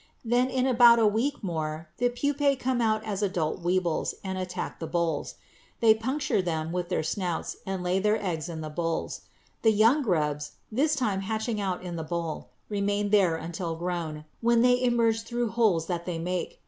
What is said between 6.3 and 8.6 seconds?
them with their snouts and lay their eggs